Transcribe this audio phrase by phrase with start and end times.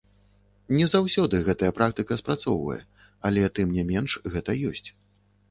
[0.77, 2.79] Не заўсёды гэтая практыка спрацоўвае,
[3.31, 4.89] але, тым не менш, гэта ёсць.